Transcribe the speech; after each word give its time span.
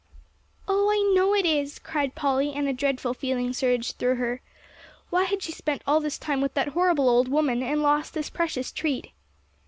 "Oh, 0.67 0.89
I 0.89 1.13
know 1.13 1.35
it 1.35 1.45
is," 1.45 1.77
cried 1.77 2.15
Polly, 2.15 2.53
and 2.53 2.67
a 2.67 2.73
dreadful 2.73 3.13
feeling 3.13 3.53
surged 3.53 3.97
through 3.99 4.15
her. 4.15 4.41
Why 5.11 5.25
had 5.25 5.43
she 5.43 5.51
spent 5.51 5.83
all 5.85 5.99
this 5.99 6.17
time 6.17 6.41
with 6.41 6.55
that 6.55 6.69
horrible 6.69 7.07
old 7.07 7.27
woman, 7.27 7.61
and 7.61 7.83
lost 7.83 8.15
this 8.15 8.27
precious 8.31 8.71
treat! 8.71 9.11